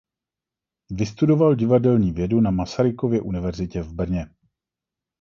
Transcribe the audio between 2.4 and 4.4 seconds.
na Masarykově univerzitě v Brně.